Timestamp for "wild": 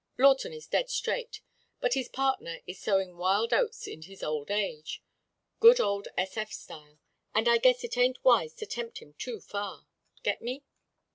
3.17-3.53